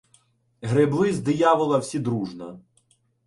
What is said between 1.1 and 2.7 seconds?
з диявола всі дружно.